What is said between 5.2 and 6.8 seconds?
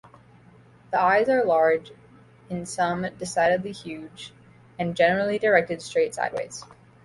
directed straight sideways.